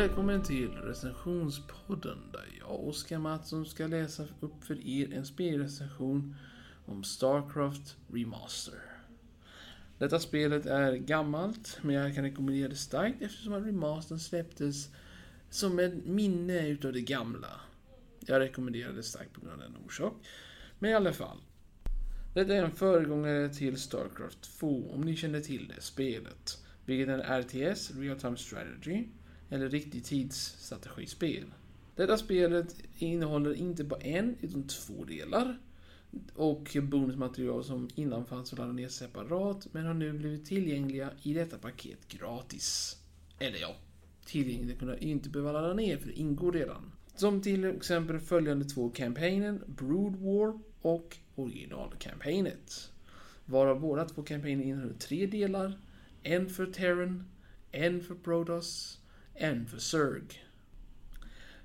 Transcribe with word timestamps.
Välkommen 0.00 0.42
till 0.42 0.70
recensionspodden 0.70 2.18
där 2.32 2.48
jag, 2.58 2.70
och 2.70 2.88
Oskar 2.88 3.18
Mattsson, 3.18 3.66
ska 3.66 3.86
läsa 3.86 4.26
upp 4.40 4.64
för 4.64 4.86
er 4.86 5.12
en 5.14 5.26
spelrecension 5.26 6.36
om 6.86 7.04
Starcraft 7.04 7.96
Remaster. 8.12 8.80
Detta 9.98 10.18
spelet 10.20 10.66
är 10.66 10.92
gammalt, 10.92 11.78
men 11.82 11.94
jag 11.94 12.14
kan 12.14 12.24
rekommendera 12.24 12.68
det 12.68 12.76
starkt 12.76 13.22
eftersom 13.22 13.52
att 13.52 13.66
remastern 13.66 14.18
släpptes 14.18 14.88
som 15.50 15.78
ett 15.78 16.06
minne 16.06 16.68
utav 16.68 16.92
det 16.92 17.00
gamla. 17.00 17.60
Jag 18.20 18.40
rekommenderar 18.40 18.92
det 18.92 19.02
starkt 19.02 19.32
på 19.32 19.40
grund 19.40 19.52
av 19.52 19.58
den 19.58 19.84
orsak. 19.86 20.14
Men 20.78 20.90
i 20.90 20.94
alla 20.94 21.12
fall. 21.12 21.38
Detta 22.34 22.54
är 22.54 22.64
en 22.64 22.72
föregångare 22.72 23.48
till 23.48 23.76
Starcraft 23.76 24.58
2, 24.58 24.90
om 24.94 25.00
ni 25.00 25.16
känner 25.16 25.40
till 25.40 25.72
det 25.76 25.82
spelet. 25.82 26.64
Vilket 26.84 27.08
är 27.08 27.18
en 27.18 27.42
RTS, 27.42 27.90
Real 27.96 28.20
Time 28.20 28.36
Strategy, 28.36 29.04
eller 29.50 29.68
riktigt 29.68 30.04
tidsstrategispel. 30.04 31.44
Detta 31.96 32.18
spelet 32.18 32.76
innehåller 32.98 33.54
inte 33.54 33.84
bara 33.84 34.00
en, 34.00 34.36
utan 34.40 34.66
två 34.66 35.04
delar. 35.04 35.58
Och 36.34 36.76
bonusmaterial 36.82 37.64
som 37.64 37.88
innan 37.94 38.24
fanns 38.24 38.52
att 38.52 38.58
ladda 38.58 38.72
ner 38.72 38.88
separat, 38.88 39.66
men 39.72 39.86
har 39.86 39.94
nu 39.94 40.12
blivit 40.12 40.46
tillgängliga 40.46 41.10
i 41.22 41.34
detta 41.34 41.58
paket 41.58 42.08
gratis. 42.08 42.96
Eller 43.38 43.58
ja, 43.58 43.76
tillgängliga 44.24 44.78
kunna 44.78 44.98
inte 44.98 45.28
behöva 45.28 45.52
ladda 45.52 45.74
ner, 45.74 45.96
för 45.96 46.06
det 46.06 46.18
ingår 46.18 46.52
redan. 46.52 46.92
Som 47.14 47.42
till 47.42 47.64
exempel 47.64 48.20
följande 48.20 48.64
två 48.64 48.90
kampanjen, 48.90 49.64
Brood 49.66 50.16
War 50.16 50.60
och 50.80 51.16
originalkampanjet. 51.34 52.92
Varav 53.44 53.80
båda 53.80 54.04
två 54.04 54.22
kampanjer 54.22 54.60
innehåller 54.60 54.94
tre 54.94 55.26
delar. 55.26 55.78
En 56.22 56.48
för 56.48 56.66
Terran, 56.66 57.24
en 57.72 58.02
för 58.02 58.14
Protoss, 58.14 58.99
en 59.40 59.66
för 59.66 59.78
Zerg. 59.78 60.44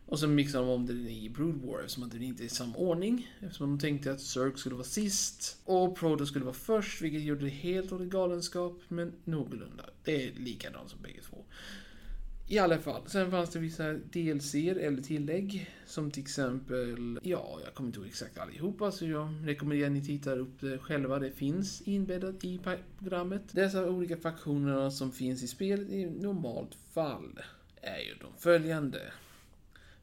Och 0.06 0.20
så 0.20 0.28
mixade 0.28 0.66
de 0.66 0.72
om 0.72 0.86
det 0.86 0.94
i 0.94 1.30
Brood 1.30 1.56
War 1.56 1.80
eftersom 1.80 2.04
att 2.04 2.12
det 2.12 2.26
inte 2.26 2.44
är 2.44 2.46
i 2.46 2.50
samma 2.50 2.76
ordning. 2.76 3.32
Eftersom 3.40 3.70
de 3.70 3.80
tänkte 3.80 4.12
att 4.12 4.22
Zerg 4.22 4.58
skulle 4.58 4.76
vara 4.76 4.86
sist 4.86 5.58
och 5.64 5.98
Proto 5.98 6.26
skulle 6.26 6.46
vara 6.46 6.56
först, 6.56 7.02
vilket 7.02 7.22
gjorde 7.22 7.46
det 7.46 7.50
helt 7.50 7.92
åt 7.92 8.02
galenskap, 8.02 8.82
men 8.88 9.14
någorlunda. 9.24 9.84
Det 10.04 10.28
är 10.28 10.34
likadant 10.34 10.90
som 10.90 11.02
bägge 11.02 11.22
två. 11.22 11.46
I 12.48 12.60
alla 12.60 12.78
fall, 12.78 13.02
sen 13.06 13.32
fanns 13.32 13.50
det 13.50 13.60
vissa 13.60 13.94
DLC 13.94 14.56
eller 14.56 15.02
tillägg. 15.02 15.72
Som 15.86 16.12
till 16.12 16.24
exempel, 16.24 17.20
ja, 17.24 17.60
jag 17.66 17.74
kommer 17.74 17.88
inte 17.88 18.00
ihåg 18.00 18.08
exakt 18.08 18.38
allihopa 18.38 18.92
så 18.92 19.06
jag 19.06 19.30
rekommenderar 19.44 19.88
att 19.88 19.94
ni 19.94 20.06
tittar 20.06 20.38
upp 20.38 20.62
det 20.62 20.78
själva. 20.78 21.20
Det 21.20 21.32
finns 21.32 21.82
inbäddat 21.82 22.44
i 22.44 22.60
programmet. 23.00 23.44
Dessa 23.52 23.90
olika 23.90 24.18
faktionerna 24.18 24.92
som 24.92 25.12
finns 25.12 25.44
i 25.44 25.48
spelet 25.48 25.90
i 25.90 26.06
normalt 26.06 26.76
fall 26.94 27.40
är 27.86 28.00
ju 28.00 28.16
de 28.22 28.34
följande. 28.38 29.02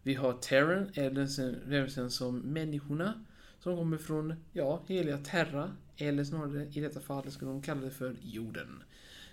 Vi 0.03 0.15
har 0.15 0.33
Terran, 0.33 0.91
eller 0.95 2.09
som 2.09 2.39
människorna. 2.39 3.25
Som 3.61 3.77
kommer 3.77 3.99
från, 3.99 4.35
ja, 4.53 4.83
heliga 4.87 5.19
Terra. 5.19 5.73
Eller 5.97 6.25
snarare, 6.25 6.69
i 6.73 6.81
detta 6.81 7.01
fall 7.01 7.31
skulle 7.31 7.51
de 7.51 7.63
kalla 7.63 7.81
det 7.81 7.91
för 7.91 8.17
jorden. 8.23 8.83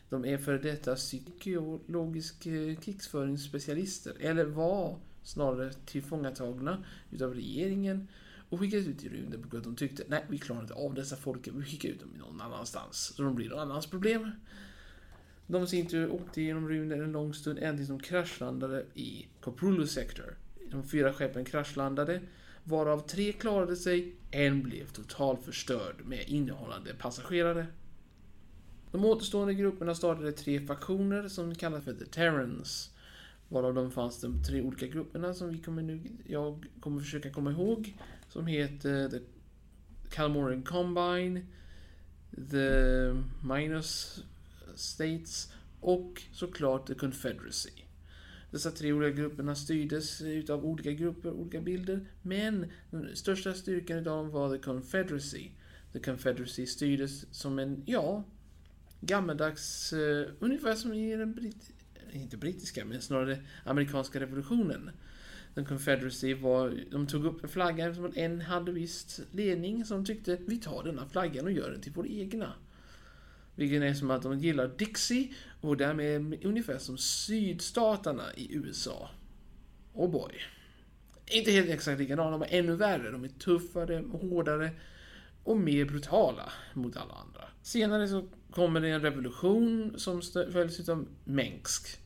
De 0.09 0.25
är 0.25 0.37
för 0.37 0.57
detta 0.57 0.95
psykologiska 0.95 2.49
eh, 2.49 2.75
krigsföringsspecialister, 2.75 4.13
eller 4.19 4.45
var 4.45 4.97
snarare 5.23 5.73
tillfångatagna 5.73 6.83
utav 7.11 7.33
regeringen 7.33 8.07
och 8.49 8.59
skickades 8.59 8.87
ut 8.87 9.03
i 9.03 9.09
rymden 9.09 9.43
på 9.43 9.49
grund 9.49 9.65
av 9.65 9.71
att 9.71 9.77
de 9.77 9.87
tyckte 9.87 10.03
nej, 10.07 10.25
vi 10.29 10.37
klarar 10.37 10.61
inte 10.61 10.73
av 10.73 10.93
dessa 10.93 11.15
folk, 11.15 11.47
vi 11.47 11.65
skickar 11.65 11.89
ut 11.89 11.99
dem 11.99 12.09
någon 12.19 12.41
annanstans. 12.41 13.13
Så 13.15 13.23
de 13.23 13.35
blir 13.35 13.49
någon 13.49 13.59
annans 13.59 13.87
problem. 13.87 14.31
De 15.51 15.67
sin 15.67 15.87
tur 15.87 16.11
åkte 16.11 16.41
genom 16.41 16.69
rymden 16.69 17.01
en 17.01 17.11
lång 17.11 17.33
stund 17.33 17.59
ända 17.59 17.77
tills 17.77 17.89
de 17.89 17.99
kraschlandade 17.99 18.85
i 18.93 19.27
Coprulo 19.41 19.87
Sector. 19.87 20.37
De 20.71 20.83
fyra 20.83 21.13
skeppen 21.13 21.45
kraschlandade, 21.45 22.21
varav 22.63 22.99
tre 23.07 23.31
klarade 23.31 23.75
sig, 23.75 24.15
en 24.31 24.63
blev 24.63 24.87
totalt 24.87 25.43
förstörd 25.43 25.95
med 26.05 26.23
innehållande 26.27 26.93
passagerare. 26.93 27.67
De 28.91 29.05
återstående 29.05 29.53
grupperna 29.53 29.95
startade 29.95 30.31
tre 30.31 30.67
faktioner 30.67 31.27
som 31.27 31.55
kallas 31.55 31.83
för 31.83 31.93
The 31.93 32.05
Terrans. 32.05 32.91
Varav 33.47 33.73
de 33.73 33.91
fanns 33.91 34.21
de 34.21 34.43
tre 34.43 34.61
olika 34.61 34.87
grupperna 34.87 35.33
som 35.33 35.49
vi 35.49 35.57
kommer 35.57 35.81
nu, 35.81 36.01
jag 36.27 36.65
kommer 36.79 37.01
försöka 37.01 37.29
komma 37.29 37.51
ihåg. 37.51 37.97
Som 38.29 38.47
heter 38.47 39.09
The 39.09 39.19
Calmorian 40.09 40.63
Combine, 40.63 41.41
The 42.51 43.13
Minus 43.43 44.23
States 44.79 45.51
och 45.79 46.21
såklart 46.31 46.87
The 46.87 46.93
Confederacy. 46.93 47.71
Dessa 48.51 48.71
tre 48.71 48.93
olika 48.93 49.21
grupperna 49.21 49.55
styrdes 49.55 50.21
utav 50.21 50.65
olika 50.65 50.91
grupper, 50.91 51.31
olika 51.31 51.61
bilder, 51.61 52.05
men 52.21 52.65
den 52.91 53.15
största 53.15 53.53
styrkan 53.53 53.97
utav 53.97 54.17
dem 54.17 54.29
var 54.29 54.57
The 54.57 54.63
Confederacy. 54.63 55.49
The 55.93 55.99
Confederacy 55.99 56.65
styrdes 56.65 57.25
som 57.31 57.59
en, 57.59 57.83
ja, 57.85 58.23
gammaldags, 59.01 59.93
uh, 59.93 60.27
ungefär 60.39 60.75
som 60.75 60.93
i 60.93 61.15
den 61.15 61.33
britt 61.33 61.71
inte 62.13 62.37
brittiska, 62.37 62.85
men 62.85 63.01
snarare 63.01 63.37
amerikanska 63.63 64.19
revolutionen. 64.19 64.91
The 65.55 65.65
Confederacy 65.65 66.33
var, 66.33 66.83
de 66.91 67.07
tog 67.07 67.25
upp 67.25 67.43
en 67.43 67.49
flagga 67.49 67.87
eftersom 67.87 68.11
en 68.15 68.41
hade 68.41 68.87
ledning 69.31 69.85
som 69.85 70.05
tyckte 70.05 70.37
vi 70.47 70.57
tar 70.57 70.83
denna 70.83 71.09
flaggan 71.09 71.45
och 71.45 71.51
gör 71.51 71.71
den 71.71 71.81
till 71.81 71.91
vår 71.95 72.07
egna. 72.07 72.53
Vilket 73.59 73.81
är 73.81 73.93
som 73.93 74.11
att 74.11 74.21
de 74.21 74.39
gillar 74.39 74.67
Dixie 74.77 75.33
och 75.61 75.77
därmed 75.77 76.45
ungefär 76.45 76.77
som 76.77 76.97
sydstaterna 76.97 78.23
i 78.35 78.55
USA. 78.55 79.09
Oh 79.93 80.11
boy. 80.11 80.33
Inte 81.25 81.51
helt 81.51 81.69
exakt 81.69 81.99
likadana, 81.99 82.31
de 82.31 82.41
är 82.41 82.59
ännu 82.59 82.75
värre. 82.75 83.11
De 83.11 83.23
är 83.23 83.27
tuffare, 83.27 84.03
hårdare 84.11 84.71
och 85.43 85.57
mer 85.57 85.85
brutala 85.85 86.51
mot 86.73 86.97
alla 86.97 87.13
andra. 87.13 87.43
Senare 87.61 88.07
så 88.07 88.27
kommer 88.51 88.81
det 88.81 88.89
en 88.89 89.01
revolution 89.01 89.93
som 89.97 90.21
följs 90.51 90.89
av 90.89 91.07
Mengsk. 91.23 91.99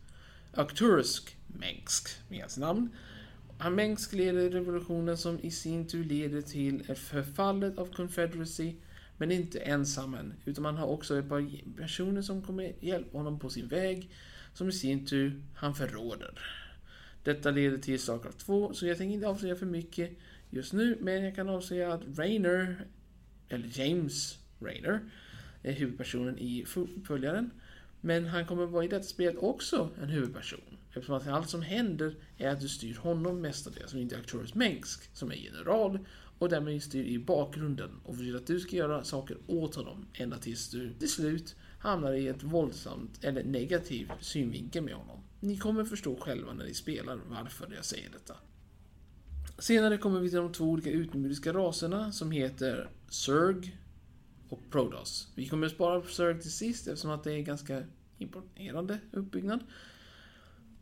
Aktursk 0.53 1.37
Mengsk, 1.47 2.09
med 2.29 2.39
hans 2.39 2.57
namn. 2.57 2.89
Han 3.57 3.75
Mengsk 3.75 4.13
leder 4.13 4.49
revolutionen 4.49 5.17
som 5.17 5.39
i 5.39 5.51
sin 5.51 5.87
tur 5.87 6.03
leder 6.03 6.41
till 6.41 6.95
förfallet 6.95 7.77
av 7.77 7.93
Confederacy, 7.93 8.75
men 9.17 9.31
inte 9.31 9.59
ensam 9.59 10.13
än, 10.13 10.33
utan 10.45 10.61
man 10.63 10.77
har 10.77 10.87
också 10.87 11.19
ett 11.19 11.29
par 11.29 11.75
personer 11.77 12.21
som 12.21 12.41
kommer 12.41 12.73
hjälpa 12.79 13.17
honom 13.17 13.39
på 13.39 13.49
sin 13.49 13.67
väg, 13.67 14.09
som 14.53 14.69
i 14.69 14.71
sin 14.71 15.05
tur 15.05 15.41
han 15.55 15.75
förråder. 15.75 16.39
Detta 17.23 17.51
leder 17.51 17.77
till 17.77 17.99
Starcraft 17.99 18.39
2, 18.39 18.73
så 18.73 18.87
jag 18.87 18.97
tänker 18.97 19.13
inte 19.13 19.27
avslöja 19.27 19.55
för 19.55 19.65
mycket 19.65 20.11
just 20.49 20.73
nu, 20.73 20.97
men 21.01 21.23
jag 21.23 21.35
kan 21.35 21.49
avslöja 21.49 21.93
att 21.93 22.17
Rainer, 22.17 22.85
eller 23.49 23.79
James 23.79 24.39
Rainer, 24.59 24.99
är 25.63 25.71
huvudpersonen 25.71 26.39
i 26.39 26.65
uppföljaren. 26.75 27.51
Men 28.01 28.25
han 28.25 28.45
kommer 28.45 28.65
vara 28.65 28.85
i 28.85 28.87
detta 28.87 29.03
spelet 29.03 29.37
också 29.37 29.89
en 30.01 30.09
huvudperson. 30.09 30.77
Eftersom 30.89 31.15
att 31.15 31.27
allt 31.27 31.49
som 31.49 31.61
händer 31.61 32.15
är 32.37 32.49
att 32.49 32.61
du 32.61 32.67
styr 32.67 32.95
honom 32.95 33.41
mestadels, 33.41 33.93
och 33.93 33.99
inte 33.99 34.17
Arcturus 34.17 34.55
Mengsk, 34.55 35.09
som 35.13 35.31
är 35.31 35.35
general, 35.35 35.99
och 36.39 36.49
därmed 36.49 36.83
styr 36.83 37.05
i 37.05 37.19
bakgrunden 37.19 37.91
och 38.03 38.21
vill 38.21 38.35
att 38.35 38.47
du 38.47 38.59
ska 38.59 38.75
göra 38.75 39.03
saker 39.03 39.37
åt 39.47 39.75
honom 39.75 40.05
ända 40.13 40.37
tills 40.37 40.69
du 40.69 40.93
till 40.93 41.11
slut 41.11 41.55
hamnar 41.79 42.13
i 42.13 42.27
ett 42.27 42.43
våldsamt 42.43 43.23
eller 43.23 43.43
negativ 43.43 44.11
synvinkel 44.21 44.83
med 44.83 44.93
honom. 44.93 45.19
Ni 45.39 45.57
kommer 45.57 45.85
förstå 45.85 46.15
själva 46.15 46.53
när 46.53 46.65
ni 46.65 46.73
spelar 46.73 47.19
varför 47.29 47.73
jag 47.75 47.85
säger 47.85 48.09
detta. 48.09 48.35
Senare 49.57 49.97
kommer 49.97 50.19
vi 50.19 50.29
till 50.29 50.39
de 50.39 50.51
två 50.51 50.65
olika 50.65 50.89
utomjordiska 50.89 51.53
raserna 51.53 52.11
som 52.11 52.31
heter 52.31 52.89
Zerg 53.09 53.77
och 54.49 54.61
Protoss. 54.69 55.27
Vi 55.35 55.47
kommer 55.47 55.67
att 55.67 55.73
spara 55.73 56.03
Zerg 56.03 56.41
till 56.41 56.51
sist 56.51 56.87
eftersom 56.87 57.11
att 57.11 57.23
det 57.23 57.31
är 57.31 57.35
en 57.35 57.43
ganska 57.43 57.83
imponerande 58.17 58.99
uppbyggnad. 59.11 59.59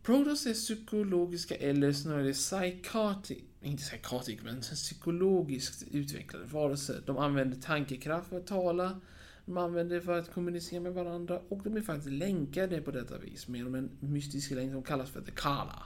Protoss 0.03 0.45
är 0.45 0.53
psykologiska 0.53 1.55
eller 1.55 1.93
snarare 1.93 2.33
psychotic, 2.33 3.43
inte 3.61 3.83
psychotic, 3.83 4.39
men 4.43 4.61
psykologiskt 4.61 5.83
utvecklade 5.91 6.45
varelser. 6.45 7.01
De 7.05 7.17
använder 7.17 7.57
tankekraft 7.57 8.29
för 8.29 8.37
att 8.37 8.47
tala, 8.47 8.99
de 9.45 9.57
använder 9.57 9.95
det 9.95 10.01
för 10.01 10.19
att 10.19 10.33
kommunicera 10.33 10.79
med 10.79 10.93
varandra 10.93 11.41
och 11.49 11.59
de 11.63 11.77
är 11.77 11.81
faktiskt 11.81 12.11
länkade 12.11 12.81
på 12.81 12.91
detta 12.91 13.17
vis 13.17 13.47
med 13.47 13.61
en 13.61 13.89
mystisk 13.99 14.51
länk 14.51 14.71
som 14.71 14.83
kallas 14.83 15.09
för 15.09 15.21
The 15.21 15.31
Kala. 15.31 15.83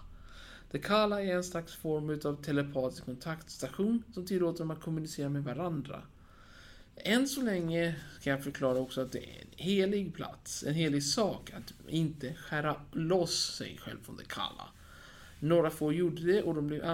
The 0.72 0.80
Kala 0.80 1.24
är 1.24 1.36
en 1.36 1.44
slags 1.44 1.76
form 1.76 2.10
av 2.26 2.44
telepatisk 2.44 3.06
kontaktstation 3.06 4.04
som 4.14 4.26
tillåter 4.26 4.60
dem 4.60 4.72
att 4.72 4.82
kommunicera 4.82 5.30
med 5.30 5.44
varandra. 5.44 6.02
Än 6.96 7.28
så 7.28 7.42
länge 7.42 7.96
kan 8.22 8.32
jag 8.32 8.44
förklara 8.44 8.80
också 8.80 9.02
att 9.02 9.12
det 9.12 9.20
är 9.20 9.42
en 9.42 9.48
helig 9.56 10.16
plats, 10.16 10.64
en 10.64 10.74
helig 10.74 11.04
sak 11.04 11.52
att 11.54 11.74
inte 11.88 12.34
skära 12.34 12.76
loss 12.92 13.56
sig 13.56 13.78
själv 13.78 13.98
från 14.04 14.18
det 14.18 14.26
kalla. 14.28 14.70
Några 15.46 15.70
få 15.70 15.94
gjorde 15.94 16.22
det 16.22 16.44
och 16.44 16.56
de 16.56 16.68
blev 16.68 16.86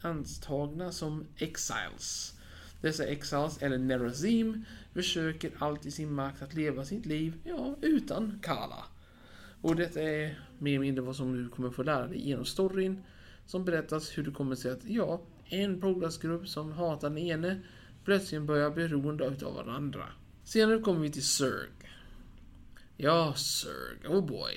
antagna 0.00 0.92
som 0.92 1.26
exiles. 1.36 2.34
Dessa 2.80 3.04
exiles, 3.04 3.62
eller 3.62 3.78
nerazim, 3.78 4.64
försöker 4.92 5.52
allt 5.58 5.86
i 5.86 5.90
sin 5.90 6.12
makt 6.12 6.42
att 6.42 6.54
leva 6.54 6.84
sitt 6.84 7.06
liv, 7.06 7.34
ja, 7.44 7.76
utan 7.82 8.38
kala. 8.42 8.84
Och 9.62 9.76
detta 9.76 10.02
är 10.02 10.40
mer 10.58 10.70
eller 10.70 10.80
mindre 10.80 11.04
vad 11.04 11.16
som 11.16 11.36
du 11.36 11.48
kommer 11.48 11.70
få 11.70 11.82
lära 11.82 12.06
dig 12.06 12.28
genom 12.28 12.44
storyn. 12.44 13.02
Som 13.46 13.64
berättas 13.64 14.18
hur 14.18 14.22
det 14.22 14.30
kommer 14.30 14.54
sig 14.54 14.70
att, 14.70 14.84
ja, 14.84 15.22
en 15.44 15.80
progressgrupp 15.80 16.48
som 16.48 16.72
hatar 16.72 17.08
den 17.08 17.18
ene 17.18 17.60
plötsligt 18.04 18.42
börjar 18.42 18.70
beroende 18.70 19.26
utav 19.26 19.54
varandra. 19.54 20.04
Senare 20.44 20.78
kommer 20.78 21.00
vi 21.00 21.10
till 21.10 21.26
Zerg. 21.26 21.68
Ja, 22.96 23.34
Zerg. 23.34 24.08
Oh 24.08 24.26
boy. 24.26 24.52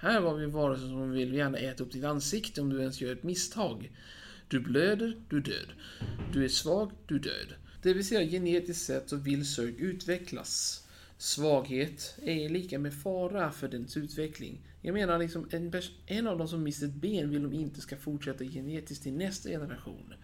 Här 0.00 0.20
var 0.20 0.34
vi 0.34 0.46
varelser 0.46 0.86
som 0.86 1.10
vill 1.10 1.34
gärna 1.34 1.58
äta 1.58 1.84
upp 1.84 1.92
ditt 1.92 2.04
ansikte 2.04 2.60
om 2.60 2.70
du 2.70 2.80
ens 2.80 3.00
gör 3.00 3.12
ett 3.12 3.22
misstag. 3.22 3.90
Du 4.48 4.60
blöder, 4.60 5.16
du 5.28 5.36
är 5.36 5.40
död. 5.40 5.72
Du 6.32 6.44
är 6.44 6.48
svag, 6.48 6.92
du 7.06 7.14
är 7.14 7.18
död. 7.18 7.54
Det 7.82 7.94
vill 7.94 8.06
säga 8.06 8.30
genetiskt 8.30 8.86
sett 8.86 9.08
så 9.08 9.16
vill 9.16 9.46
Zerg 9.46 9.74
utvecklas. 9.78 10.84
Svaghet 11.16 12.18
är 12.22 12.48
lika 12.48 12.78
med 12.78 12.94
fara 12.94 13.52
för 13.52 13.68
dens 13.68 13.96
utveckling. 13.96 14.60
Jag 14.82 14.94
menar 14.94 15.18
liksom, 15.18 15.48
en, 15.50 15.72
en 16.06 16.26
av 16.26 16.38
dem 16.38 16.48
som 16.48 16.62
mist 16.62 16.82
ett 16.82 16.94
ben 16.94 17.30
vill 17.30 17.42
de 17.42 17.52
inte 17.52 17.80
ska 17.80 17.96
fortsätta 17.96 18.44
genetiskt 18.44 19.02
till 19.02 19.12
nästa 19.12 19.48
generation. 19.48 20.14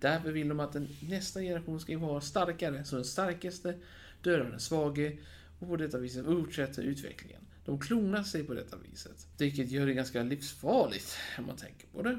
Därför 0.00 0.32
vill 0.32 0.48
de 0.48 0.60
att 0.60 0.72
den, 0.72 0.88
nästa 1.08 1.40
generation 1.40 1.80
ska 1.80 1.98
vara 1.98 2.20
starkare, 2.20 2.84
så 2.84 2.96
den 2.96 3.04
starkaste 3.04 3.74
dödar 4.22 4.50
den 4.50 4.60
svage 4.60 5.18
och 5.62 5.68
på 5.68 5.76
detta 5.76 5.98
viset 5.98 6.26
fortsätter 6.26 6.82
utvecklingen. 6.82 7.40
De 7.64 7.78
klonar 7.78 8.22
sig 8.22 8.44
på 8.44 8.54
detta 8.54 8.76
viset, 8.90 9.26
vilket 9.38 9.70
gör 9.70 9.86
det 9.86 9.94
ganska 9.94 10.22
livsfarligt 10.22 11.16
om 11.38 11.46
man 11.46 11.56
tänker 11.56 11.86
på 11.86 12.02
det. 12.02 12.18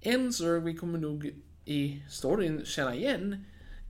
En 0.00 0.32
Zerg 0.32 0.60
vi 0.60 0.74
kommer 0.74 0.98
nog 0.98 1.34
i 1.64 2.02
storyn 2.10 2.64
känna 2.64 2.94
igen 2.94 3.44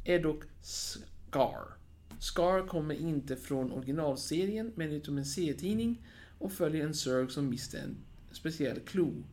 är 0.05 0.19
dock 0.19 0.45
Scar. 0.63 1.77
Scar 2.19 2.67
kommer 2.67 2.95
inte 2.95 3.37
från 3.37 3.73
originalserien, 3.73 4.73
men 4.75 4.93
utom 4.93 5.19
en 5.19 5.25
serietidning 5.25 6.07
och 6.39 6.53
följer 6.53 6.85
en 6.85 6.95
Zerg 6.95 7.31
som 7.31 7.49
mister 7.49 7.79
en 7.79 7.97
speciell 8.33 8.81
klo. 8.81 9.25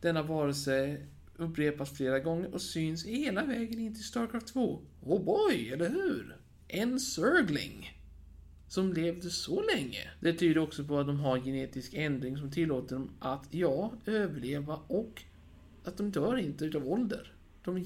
Denna 0.00 0.22
varelse 0.22 0.96
upprepas 1.36 1.96
flera 1.96 2.18
gånger 2.18 2.54
och 2.54 2.62
syns 2.62 3.06
hela 3.06 3.44
vägen 3.44 3.78
in 3.78 3.94
till 3.94 4.04
Starcraft 4.04 4.46
2. 4.46 4.82
Oh 5.02 5.24
boy, 5.24 5.70
eller 5.72 5.90
hur? 5.90 6.36
En 6.68 7.00
Zergling! 7.00 7.97
Som 8.68 8.92
levde 8.92 9.30
så 9.30 9.62
länge. 9.62 10.10
Det 10.20 10.32
tyder 10.32 10.60
också 10.60 10.84
på 10.84 10.98
att 10.98 11.06
de 11.06 11.20
har 11.20 11.38
genetisk 11.38 11.94
ändring 11.94 12.36
som 12.36 12.50
tillåter 12.50 12.94
dem 12.94 13.10
att, 13.18 13.46
ja, 13.50 13.92
överleva 14.06 14.80
och 14.86 15.22
att 15.84 15.96
de 15.96 16.10
dör 16.10 16.36
inte 16.36 16.64
utav 16.64 16.88
ålder. 16.88 17.32
De 17.64 17.84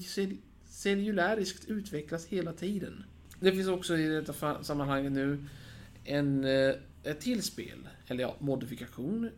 celluläriskt 0.65 1.65
utvecklas 1.65 2.25
hela 2.25 2.53
tiden. 2.53 3.03
Det 3.39 3.51
finns 3.51 3.67
också 3.67 3.97
i 3.97 4.07
detta 4.07 4.63
sammanhang 4.63 5.13
nu 5.13 5.45
en, 6.03 6.43
eh, 6.43 6.75
ett 7.03 7.19
tillspel, 7.19 7.87
eller 8.07 8.23
ja, 8.23 8.35
modifikation. 8.39 9.29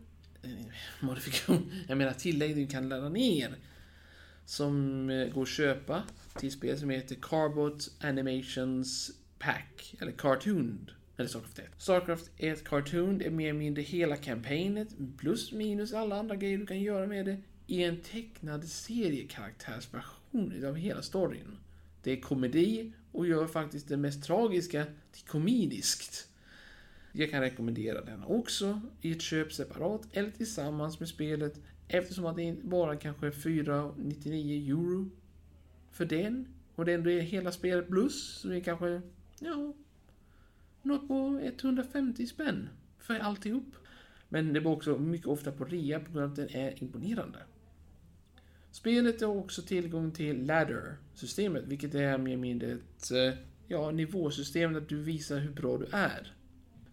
Eh, 0.42 0.50
modifikation, 1.00 1.72
jag 1.88 1.98
menar 1.98 2.12
tillägg 2.12 2.56
du 2.56 2.66
kan 2.66 2.88
ladda 2.88 3.08
ner. 3.08 3.54
Som 4.44 5.10
eh, 5.10 5.28
går 5.28 5.42
att 5.42 5.48
köpa 5.48 6.02
till 6.38 6.52
spel 6.52 6.78
som 6.78 6.90
heter 6.90 7.14
Carbot 7.14 7.90
Animations 8.00 9.10
Pack, 9.38 9.94
eller 10.00 10.12
Cartoon. 10.12 10.90
Eller 11.16 11.28
Starcraft 11.28 11.58
1. 11.58 11.64
Starcraft 11.78 12.30
1 12.36 12.64
Cartoon 12.64 13.18
det 13.18 13.26
är 13.26 13.30
mer 13.30 13.48
eller 13.48 13.58
mindre 13.58 13.82
hela 13.82 14.16
kampanjen 14.16 15.14
plus 15.18 15.52
minus 15.52 15.92
alla 15.92 16.18
andra 16.18 16.36
grejer 16.36 16.58
du 16.58 16.66
kan 16.66 16.80
göra 16.80 17.06
med 17.06 17.26
det, 17.26 17.36
i 17.66 17.82
en 17.82 18.00
tecknad 18.00 18.68
seriekaraktärsversion 18.68 20.64
av 20.66 20.74
hela 20.74 21.02
storyn. 21.02 21.56
Det 22.02 22.12
är 22.12 22.20
komedi 22.20 22.92
och 23.12 23.26
gör 23.26 23.46
faktiskt 23.46 23.88
det 23.88 23.96
mest 23.96 24.24
tragiska 24.24 24.86
till 25.12 25.26
komediskt. 25.26 26.28
Jag 27.12 27.30
kan 27.30 27.40
rekommendera 27.40 28.04
den 28.04 28.24
också 28.24 28.80
i 29.00 29.12
ett 29.12 29.22
köp 29.22 29.52
separat 29.52 30.02
eller 30.12 30.30
tillsammans 30.30 31.00
med 31.00 31.08
spelet 31.08 31.60
eftersom 31.88 32.26
att 32.26 32.36
det 32.36 32.56
bara 32.62 32.96
kanske 32.96 33.26
är 33.26 33.30
499 33.30 34.72
euro 34.72 35.10
för 35.90 36.04
den. 36.04 36.48
Och 36.74 36.84
det 36.84 36.92
ändå 36.92 37.10
är 37.10 37.20
hela 37.20 37.52
spelet 37.52 37.88
plus, 37.88 38.38
så 38.38 38.48
det 38.48 38.56
är 38.56 38.60
kanske, 38.60 39.00
ja, 39.38 39.72
något 40.86 41.08
på 41.08 41.40
150 41.42 42.26
spänn 42.26 42.68
för 42.98 43.18
alltihop. 43.18 43.74
Men 44.28 44.52
det 44.52 44.60
var 44.60 44.72
också 44.72 44.98
mycket 44.98 45.26
ofta 45.26 45.52
på 45.52 45.64
rea 45.64 46.00
på 46.00 46.12
grund 46.12 46.24
av 46.24 46.30
att 46.30 46.36
den 46.36 46.50
är 46.50 46.82
imponerande. 46.82 47.38
Spelet 48.70 49.20
har 49.20 49.28
också 49.28 49.62
tillgång 49.62 50.10
till 50.10 50.46
ladder-systemet, 50.46 51.64
vilket 51.66 51.94
är 51.94 52.18
mer 52.18 52.32
eller 52.32 52.36
mindre 52.42 52.70
ett 52.70 53.10
eh, 53.10 53.38
ja, 53.66 53.90
nivåsystem 53.90 54.72
där 54.72 54.84
du 54.88 55.02
visar 55.02 55.38
hur 55.38 55.50
bra 55.50 55.78
du 55.78 55.86
är. 55.92 56.32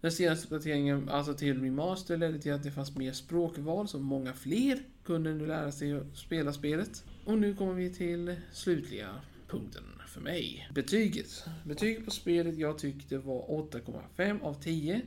Den 0.00 0.12
senaste 0.12 0.44
uppdateringen, 0.44 1.08
alltså 1.08 1.34
till 1.34 1.62
Remaster, 1.62 2.16
ledde 2.16 2.38
till 2.38 2.52
att 2.52 2.62
det 2.62 2.70
fanns 2.70 2.96
mer 2.96 3.12
språkval, 3.12 3.88
så 3.88 3.98
många 3.98 4.32
fler 4.32 4.78
kunde 5.04 5.34
nu 5.34 5.46
lära 5.46 5.72
sig 5.72 5.92
att 5.92 6.16
spela 6.16 6.52
spelet. 6.52 7.04
Och 7.24 7.38
nu 7.38 7.54
kommer 7.54 7.74
vi 7.74 7.94
till 7.94 8.36
slutliga 8.52 9.08
punkten 9.54 9.84
för 10.06 10.20
mig. 10.20 10.68
Betyget. 10.74 11.44
Betyget 11.64 12.04
på 12.04 12.10
spelet 12.10 12.58
jag 12.58 12.78
tyckte 12.78 13.18
var 13.18 13.42
8,5 13.42 14.42
av 14.42 14.54
10. 14.54 15.02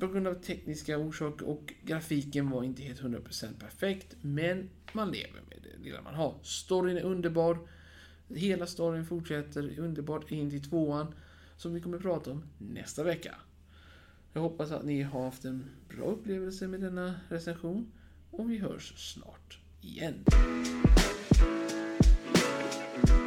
På 0.00 0.06
grund 0.06 0.26
av 0.26 0.34
tekniska 0.34 0.98
orsaker 0.98 1.48
och 1.48 1.74
grafiken 1.82 2.50
var 2.50 2.62
inte 2.62 2.82
helt 2.82 3.00
100% 3.00 3.60
perfekt, 3.60 4.16
men 4.20 4.70
man 4.92 5.10
lever 5.10 5.40
med 5.48 5.58
det 5.62 5.84
lilla 5.84 6.02
man 6.02 6.14
har. 6.14 6.34
Storyn 6.42 6.96
är 6.96 7.02
underbar. 7.02 7.58
Hela 8.28 8.66
storyn 8.66 9.06
fortsätter 9.06 9.78
underbart 9.78 10.30
in 10.30 10.50
till 10.50 10.70
tvåan, 10.70 11.14
som 11.56 11.74
vi 11.74 11.80
kommer 11.80 11.96
att 11.96 12.02
prata 12.02 12.30
om 12.30 12.44
nästa 12.58 13.02
vecka. 13.02 13.34
Jag 14.32 14.40
hoppas 14.40 14.70
att 14.70 14.84
ni 14.84 15.02
har 15.02 15.24
haft 15.24 15.44
en 15.44 15.64
bra 15.88 16.04
upplevelse 16.04 16.68
med 16.68 16.80
denna 16.80 17.14
recension 17.28 17.92
och 18.30 18.50
vi 18.50 18.58
hörs 18.58 18.92
snart 18.96 19.58
igen. 19.80 20.24
Bye. 23.04 23.25